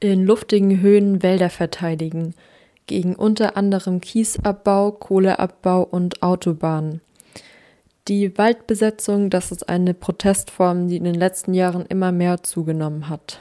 [0.00, 2.34] in luftigen Höhen Wälder verteidigen,
[2.86, 7.00] gegen unter anderem Kiesabbau, Kohleabbau und Autobahnen.
[8.06, 13.38] Die Waldbesetzung, das ist eine Protestform, die in den letzten Jahren immer mehr zugenommen hat.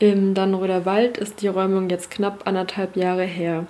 [0.00, 3.66] Im Dannröder Wald ist die Räumung jetzt knapp anderthalb Jahre her.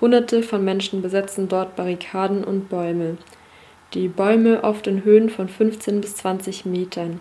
[0.00, 3.16] Hunderte von Menschen besetzen dort Barrikaden und Bäume.
[3.94, 7.20] Die Bäume oft in Höhen von 15 bis 20 Metern.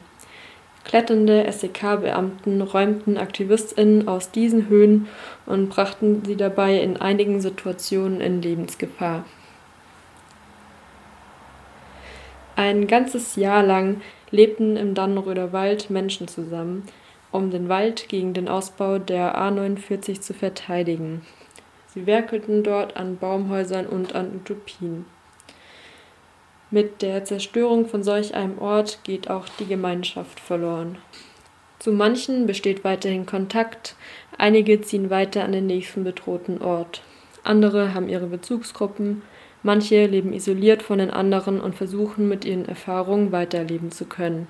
[0.86, 5.07] Kletternde SEK-Beamten räumten AktivistInnen aus diesen Höhen
[5.45, 9.26] und brachten sie dabei in einigen Situationen in Lebensgefahr.
[12.55, 16.84] Ein ganzes Jahr lang lebten im Dannenröder Wald Menschen zusammen,
[17.32, 21.21] um den Wald gegen den Ausbau der A49 zu verteidigen.
[21.88, 25.05] Sie werkelten dort an Baumhäusern und an Utopien.
[26.72, 31.00] Mit der Zerstörung von solch einem Ort geht auch die Gemeinschaft verloren.
[31.80, 33.96] Zu manchen besteht weiterhin Kontakt,
[34.38, 37.02] einige ziehen weiter an den nächsten bedrohten Ort.
[37.43, 39.24] Andere haben ihre Bezugsgruppen,
[39.63, 44.48] manche leben isoliert von den anderen und versuchen mit ihren Erfahrungen weiterleben zu können.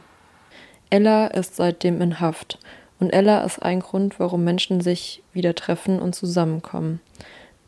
[0.90, 2.58] Ella ist seitdem in Haft
[3.00, 7.00] und Ella ist ein Grund, warum Menschen sich wieder treffen und zusammenkommen.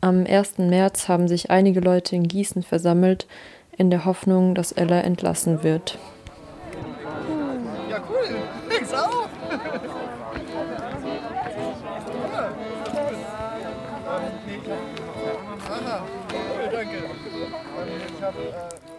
[0.00, 0.58] Am 1.
[0.58, 3.28] März haben sich einige Leute in Gießen versammelt,
[3.76, 5.98] in der Hoffnung, dass Ella entlassen wird.
[7.90, 8.36] Ja, cool.
[8.68, 9.28] Thanks auch.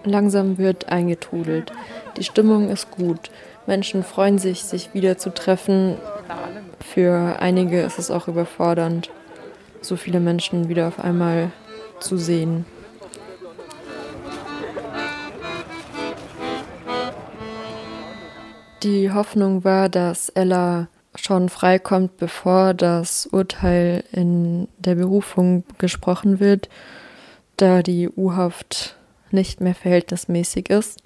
[0.04, 1.72] Langsam wird eingetrudelt.
[2.18, 3.32] Die Stimmung ist gut.
[3.66, 5.98] Menschen freuen sich, sich wieder zu treffen.
[6.82, 9.10] Für einige ist es auch überfordernd,
[9.82, 11.52] so viele Menschen wieder auf einmal
[12.00, 12.66] zu sehen.
[18.84, 26.68] Die Hoffnung war, dass Ella schon freikommt, bevor das Urteil in der Berufung gesprochen wird,
[27.56, 28.98] da die U-Haft
[29.32, 31.02] nicht mehr verhältnismäßig ist.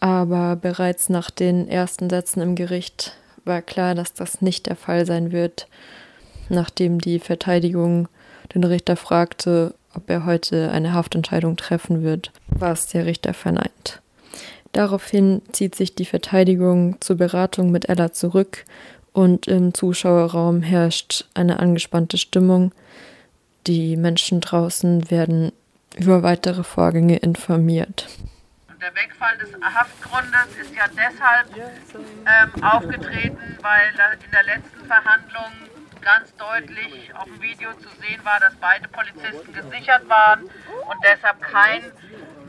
[0.00, 5.06] Aber bereits nach den ersten Sätzen im Gericht war klar, dass das nicht der Fall
[5.06, 5.68] sein wird,
[6.48, 8.08] nachdem die Verteidigung
[8.54, 14.02] den Richter fragte, ob er heute eine Haftentscheidung treffen wird, was der Richter verneint.
[14.72, 18.64] Daraufhin zieht sich die Verteidigung zur Beratung mit Ella zurück
[19.12, 22.72] und im Zuschauerraum herrscht eine angespannte Stimmung.
[23.66, 25.52] Die Menschen draußen werden
[25.96, 28.08] über weitere Vorgänge informiert.
[28.80, 33.90] Der Wegfall des Haftgrundes ist ja deshalb ähm, aufgetreten, weil
[34.24, 35.52] in der letzten Verhandlung
[36.00, 41.40] ganz deutlich auf dem Video zu sehen war, dass beide Polizisten gesichert waren und deshalb
[41.40, 41.92] kein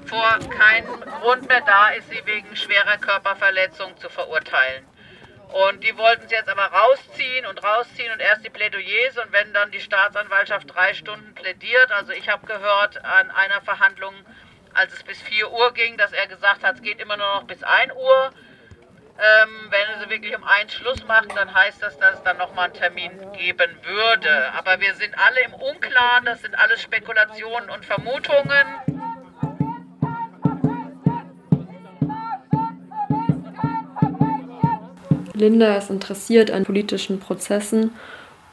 [0.07, 4.85] vor kein Grund mehr da ist, sie wegen schwerer Körperverletzung zu verurteilen.
[5.53, 9.53] Und die wollten sie jetzt aber rausziehen und rausziehen und erst die Plädoyers und wenn
[9.53, 14.15] dann die Staatsanwaltschaft drei Stunden plädiert, also ich habe gehört an einer Verhandlung,
[14.73, 17.43] als es bis 4 Uhr ging, dass er gesagt hat, es geht immer nur noch
[17.43, 18.31] bis 1 Uhr.
[19.15, 22.65] Ähm, wenn sie wirklich um 1 Schluss machen, dann heißt das, dass es dann nochmal
[22.65, 24.51] einen Termin geben würde.
[24.53, 28.65] Aber wir sind alle im Unklaren, das sind alles Spekulationen und Vermutungen.
[35.33, 37.91] Linda ist interessiert an politischen Prozessen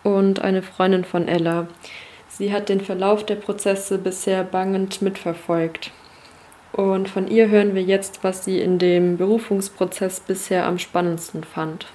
[0.02, 1.68] und eine Freundin von Ella.
[2.28, 5.92] Sie hat den Verlauf der Prozesse bisher bangend mitverfolgt.
[6.72, 11.86] Und von ihr hören wir jetzt, was sie in dem Berufungsprozess bisher am spannendsten fand.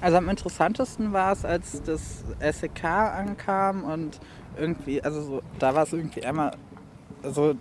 [0.00, 4.20] Also am interessantesten war es, als das SEK ankam und
[4.58, 6.52] irgendwie, also so, da war es irgendwie einmal,
[7.22, 7.54] also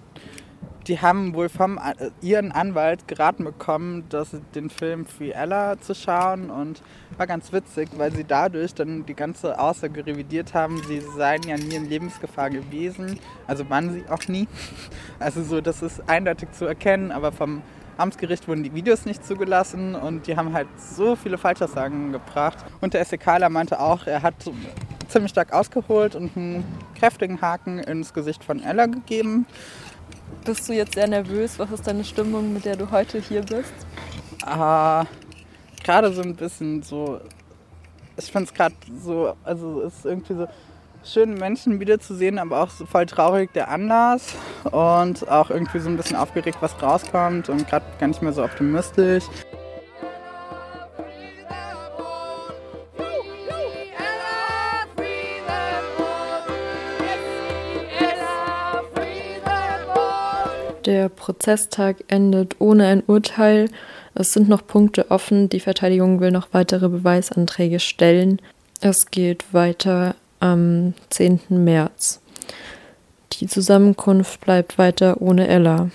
[0.88, 5.96] die haben wohl vom äh, ihren Anwalt geraten bekommen, dass den Film Free Ella zu
[5.96, 6.82] schauen und
[7.18, 11.58] war ganz witzig, weil sie dadurch dann die ganze Aussage revidiert haben, sie seien ja
[11.58, 14.48] nie in Lebensgefahr gewesen, also waren sie auch nie.
[15.20, 17.62] Also so, das ist eindeutig zu erkennen, aber vom
[17.98, 22.58] Amtsgericht wurden die Videos nicht zugelassen und die haben halt so viele Falschaussagen gebracht.
[22.82, 24.36] Und der SEKler meinte auch, er hat
[25.08, 26.64] ziemlich stark ausgeholt und einen
[26.98, 29.46] kräftigen Haken ins Gesicht von Ella gegeben.
[30.44, 31.58] Bist du jetzt sehr nervös?
[31.60, 33.74] Was ist deine Stimmung, mit der du heute hier bist?
[34.44, 35.06] Ah,
[35.84, 37.20] gerade so ein bisschen so.
[38.18, 40.48] Ich finde es gerade so, also es ist irgendwie so
[41.04, 45.98] schön, Menschen wiederzusehen, aber auch so voll traurig der Anlass und auch irgendwie so ein
[45.98, 49.26] bisschen aufgeregt, was rauskommt und gerade gar nicht mehr so optimistisch.
[60.86, 63.70] Der Prozesstag endet ohne ein Urteil.
[64.14, 65.50] Es sind noch Punkte offen.
[65.50, 68.40] Die Verteidigung will noch weitere Beweisanträge stellen.
[68.82, 71.40] Es geht weiter am 10.
[71.50, 72.22] März.
[73.34, 75.90] Die Zusammenkunft bleibt weiter ohne Ella.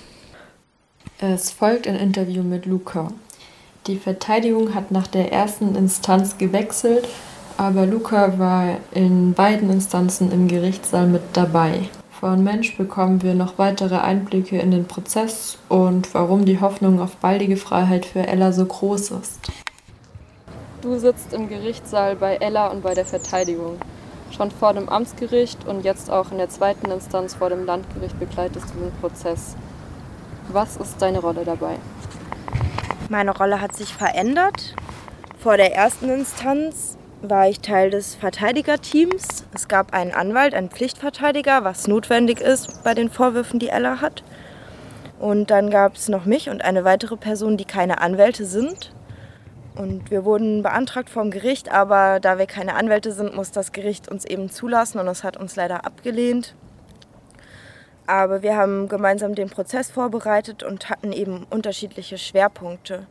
[1.21, 3.13] Es folgt ein Interview mit Luca.
[3.87, 7.07] Die Verteidigung hat nach der ersten Instanz gewechselt,
[7.57, 11.89] aber Luca war in beiden Instanzen im Gerichtssaal mit dabei.
[12.21, 17.17] Von Mensch bekommen wir noch weitere Einblicke in den Prozess und warum die Hoffnung auf
[17.17, 19.41] baldige Freiheit für Ella so groß ist.
[20.83, 23.79] Du sitzt im Gerichtssaal bei Ella und bei der Verteidigung.
[24.37, 28.67] Schon vor dem Amtsgericht und jetzt auch in der zweiten Instanz vor dem Landgericht begleitest
[28.75, 29.57] du den Prozess.
[30.53, 31.77] Was ist deine Rolle dabei?
[33.09, 34.75] Meine Rolle hat sich verändert.
[35.39, 39.45] Vor der ersten Instanz war ich Teil des Verteidigerteams.
[39.55, 44.23] Es gab einen Anwalt, einen Pflichtverteidiger, was notwendig ist bei den Vorwürfen, die Ella hat.
[45.19, 48.93] Und dann gab es noch mich und eine weitere Person, die keine Anwälte sind.
[49.77, 54.09] Und wir wurden beantragt vom Gericht, aber da wir keine Anwälte sind, muss das Gericht
[54.09, 56.55] uns eben zulassen und es hat uns leider abgelehnt.
[58.07, 63.07] Aber wir haben gemeinsam den Prozess vorbereitet und hatten eben unterschiedliche Schwerpunkte.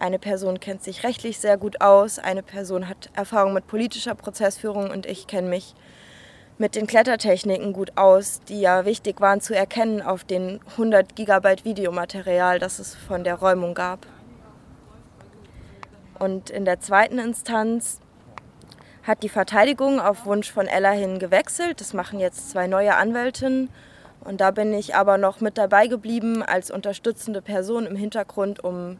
[0.00, 4.90] Eine Person kennt sich rechtlich sehr gut aus, eine Person hat Erfahrung mit politischer Prozessführung
[4.90, 5.74] und ich kenne mich
[6.56, 11.66] mit den Klettertechniken gut aus, die ja wichtig waren zu erkennen auf den 100 Gigabyte
[11.66, 14.06] Videomaterial, das es von der Räumung gab.
[16.18, 18.00] Und in der zweiten Instanz
[19.02, 21.82] hat die Verteidigung auf Wunsch von Ella hin gewechselt.
[21.82, 23.68] Das machen jetzt zwei neue Anwältinnen
[24.20, 28.96] und da bin ich aber noch mit dabei geblieben als unterstützende Person im Hintergrund, um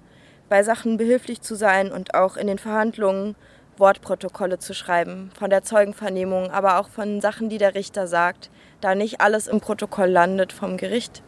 [0.50, 3.36] bei Sachen behilflich zu sein und auch in den Verhandlungen
[3.78, 8.50] Wortprotokolle zu schreiben, von der Zeugenvernehmung, aber auch von Sachen, die der Richter sagt,
[8.82, 11.22] da nicht alles im Protokoll landet vom Gericht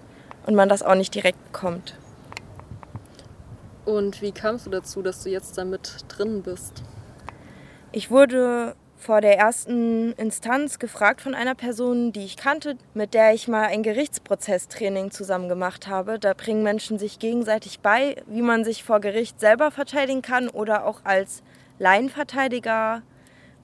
[0.44, 1.94] und man das auch nicht direkt bekommt.
[3.84, 6.82] Und wie kamst du dazu, dass du jetzt damit drin bist?
[7.92, 13.34] Ich wurde vor der ersten Instanz gefragt von einer Person, die ich kannte, mit der
[13.34, 16.20] ich mal ein Gerichtsprozesstraining zusammen gemacht habe.
[16.20, 20.86] Da bringen Menschen sich gegenseitig bei, wie man sich vor Gericht selber verteidigen kann oder
[20.86, 21.42] auch als
[21.80, 23.02] Laienverteidiger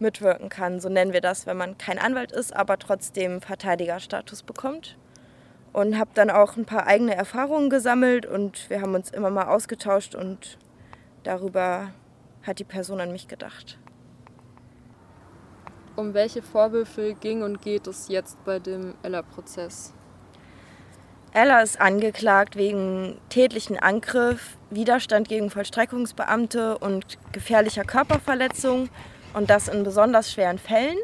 [0.00, 0.80] mitwirken kann.
[0.80, 4.96] So nennen wir das, wenn man kein Anwalt ist, aber trotzdem Verteidigerstatus bekommt.
[5.72, 9.46] Und habe dann auch ein paar eigene Erfahrungen gesammelt und wir haben uns immer mal
[9.46, 10.58] ausgetauscht und
[11.22, 11.92] darüber
[12.42, 13.78] hat die Person an mich gedacht.
[15.98, 19.92] Um welche Vorwürfe ging und geht es jetzt bei dem Ella-Prozess?
[21.32, 28.90] Ella ist angeklagt wegen tätlichen Angriff, Widerstand gegen Vollstreckungsbeamte und gefährlicher Körperverletzung
[29.34, 30.98] und das in besonders schweren Fällen,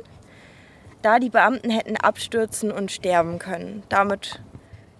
[1.02, 4.42] da die Beamten hätten abstürzen und sterben können, damit,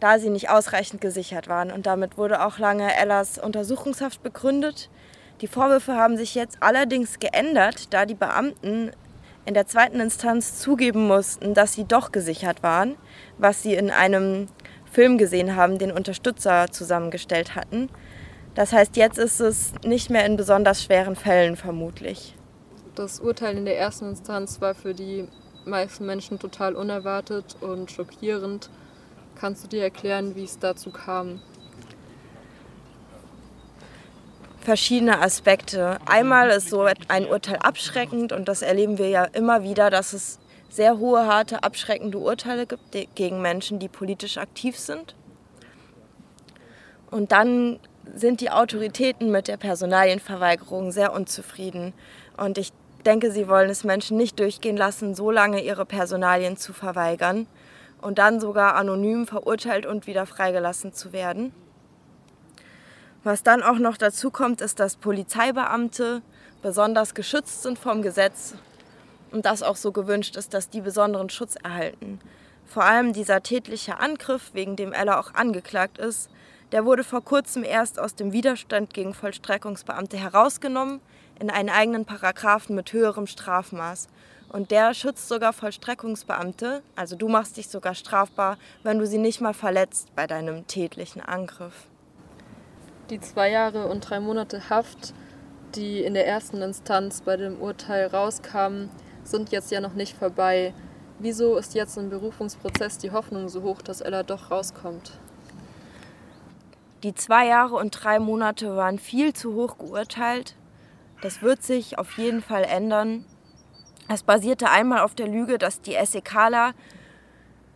[0.01, 1.71] da sie nicht ausreichend gesichert waren.
[1.71, 4.91] Und damit wurde auch lange Ellas Untersuchungshaft begründet.
[5.41, 8.91] Die Vorwürfe haben sich jetzt allerdings geändert, da die Beamten
[9.47, 12.97] in der zweiten Instanz zugeben mussten, dass sie doch gesichert waren,
[13.39, 14.49] was sie in einem
[14.91, 17.91] Film gesehen haben, den Unterstützer zusammengestellt hatten.
[18.55, 22.35] Das heißt, jetzt ist es nicht mehr in besonders schweren Fällen vermutlich.
[22.95, 25.27] Das Urteil in der ersten Instanz war für die
[25.65, 28.71] meisten Menschen total unerwartet und schockierend.
[29.35, 31.41] Kannst du dir erklären, wie es dazu kam?
[34.65, 35.99] Verschiedene Aspekte.
[36.07, 40.41] Einmal ist so ein Urteil abschreckend und das erleben wir ja immer wieder, dass es
[40.69, 45.15] sehr hohe, harte, abschreckende Urteile gibt gegen Menschen, die politisch aktiv sind.
[47.11, 47.79] Und dann
[48.15, 51.93] sind die Autoritäten mit der Personalienverweigerung sehr unzufrieden.
[52.37, 52.73] Und ich
[53.07, 57.47] denke, sie wollen es Menschen nicht durchgehen lassen, so lange ihre Personalien zu verweigern
[58.01, 61.53] und dann sogar anonym verurteilt und wieder freigelassen zu werden.
[63.25, 66.21] Was dann auch noch dazu kommt, ist, dass Polizeibeamte
[66.61, 68.55] besonders geschützt sind vom Gesetz
[69.33, 72.21] und das auch so gewünscht ist, dass die besonderen Schutz erhalten.
[72.67, 76.29] Vor allem dieser tätliche Angriff, wegen dem Ella auch angeklagt ist,
[76.73, 81.01] der wurde vor kurzem erst aus dem Widerstand gegen Vollstreckungsbeamte herausgenommen
[81.41, 84.09] in einen eigenen Paragraphen mit höherem Strafmaß.
[84.51, 89.41] Und der schützt sogar Vollstreckungsbeamte, also du machst dich sogar strafbar, wenn du sie nicht
[89.41, 91.89] mal verletzt bei deinem tätlichen Angriff.
[93.11, 95.13] Die zwei Jahre und drei Monate Haft,
[95.75, 98.89] die in der ersten Instanz bei dem Urteil rauskamen,
[99.25, 100.73] sind jetzt ja noch nicht vorbei.
[101.19, 105.19] Wieso ist jetzt im Berufungsprozess die Hoffnung so hoch, dass Ella doch rauskommt?
[107.03, 110.57] Die zwei Jahre und drei Monate waren viel zu hoch geurteilt.
[111.21, 113.27] Das wird sich auf jeden Fall ändern.
[114.09, 116.73] Es basierte einmal auf der Lüge, dass die SEKler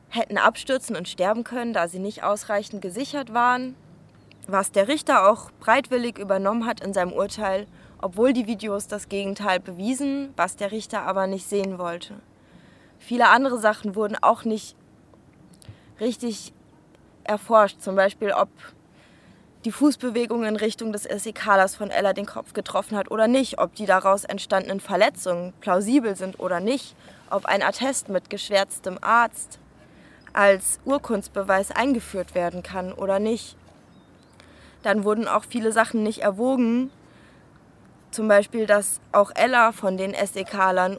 [0.09, 3.77] hätten abstürzen und sterben können, da sie nicht ausreichend gesichert waren
[4.49, 7.67] was der Richter auch breitwillig übernommen hat in seinem Urteil
[8.01, 12.15] obwohl die Videos das Gegenteil bewiesen, was der Richter aber nicht sehen wollte.
[12.99, 14.77] Viele andere Sachen wurden auch nicht
[16.01, 16.53] richtig
[17.25, 18.49] erforscht, zum Beispiel ob
[19.65, 23.75] die Fußbewegung in Richtung des SEKlers von Ella den Kopf getroffen hat oder nicht, ob
[23.75, 26.95] die daraus entstandenen Verletzungen plausibel sind oder nicht,
[27.29, 29.59] ob ein Attest mit geschwärztem Arzt
[30.33, 33.57] als Urkundsbeweis eingeführt werden kann oder nicht.
[34.83, 36.91] Dann wurden auch viele Sachen nicht erwogen,
[38.11, 40.99] zum Beispiel, dass auch Ella von den SEKlern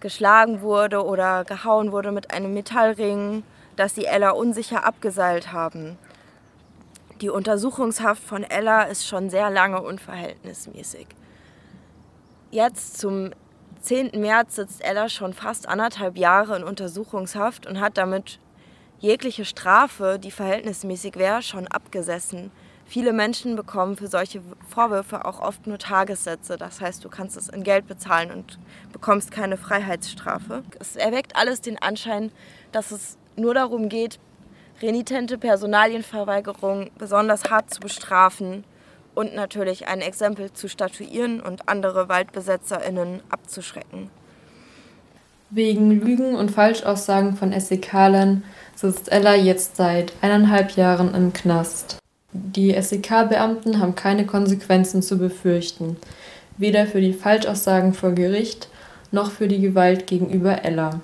[0.00, 3.42] geschlagen wurde oder gehauen wurde mit einem Metallring,
[3.76, 5.98] dass sie Ella unsicher abgeseilt haben.
[7.20, 11.06] Die Untersuchungshaft von Ella ist schon sehr lange unverhältnismäßig.
[12.50, 13.30] Jetzt zum
[13.80, 14.20] 10.
[14.20, 18.38] März sitzt Ella schon fast anderthalb Jahre in Untersuchungshaft und hat damit
[18.98, 22.52] jegliche Strafe, die verhältnismäßig wäre, schon abgesessen.
[22.92, 26.58] Viele Menschen bekommen für solche Vorwürfe auch oft nur Tagessätze.
[26.58, 28.58] Das heißt, du kannst es in Geld bezahlen und
[28.92, 30.62] bekommst keine Freiheitsstrafe.
[30.78, 32.30] Es erweckt alles den Anschein,
[32.70, 34.18] dass es nur darum geht,
[34.82, 38.62] renitente Personalienverweigerung besonders hart zu bestrafen
[39.14, 44.10] und natürlich ein Exempel zu statuieren und andere WaldbesetzerInnen abzuschrecken.
[45.48, 48.44] Wegen Lügen und Falschaussagen von SEK-Lern
[48.74, 52.01] sitzt Ella jetzt seit eineinhalb Jahren im Knast.
[52.32, 55.96] Die SEK-Beamten haben keine Konsequenzen zu befürchten,
[56.56, 58.68] weder für die Falschaussagen vor Gericht
[59.10, 61.00] noch für die Gewalt gegenüber Ella.